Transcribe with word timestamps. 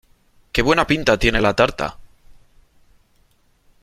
¡Que 0.51 0.63
buena 0.63 0.87
pinta 0.87 1.19
tiene 1.19 1.39
la 1.41 1.55
tarta! 1.55 1.99